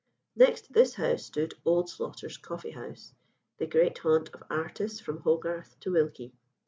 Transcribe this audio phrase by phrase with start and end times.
[0.35, 3.13] Next to this house stood "Old Slaughter's" Coffee house,
[3.59, 6.33] the great haunt of artists from Hogarth to Wilkie.